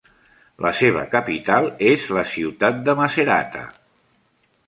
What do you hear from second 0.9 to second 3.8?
capital és la ciutat de Macerata.